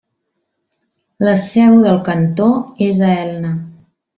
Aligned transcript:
La 1.27 1.35
seu 1.43 1.77
del 1.83 2.01
cantó 2.09 2.51
és 2.89 3.05
a 3.11 3.15
Elna. 3.23 3.57